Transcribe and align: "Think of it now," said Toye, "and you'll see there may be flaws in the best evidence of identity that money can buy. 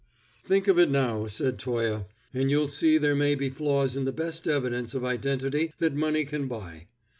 "Think 0.43 0.67
of 0.67 0.79
it 0.79 0.89
now," 0.89 1.27
said 1.27 1.59
Toye, 1.59 2.05
"and 2.33 2.49
you'll 2.49 2.69
see 2.69 2.97
there 2.97 3.13
may 3.13 3.35
be 3.35 3.49
flaws 3.51 3.95
in 3.95 4.03
the 4.03 4.11
best 4.11 4.47
evidence 4.47 4.95
of 4.95 5.05
identity 5.05 5.71
that 5.77 5.93
money 5.93 6.25
can 6.25 6.47
buy. 6.47 6.87